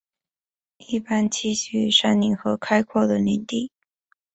[0.79, 3.69] 一般栖息于山林和开阔的林地。